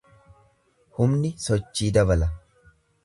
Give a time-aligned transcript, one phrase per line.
[0.99, 2.31] Humni sochii dabala.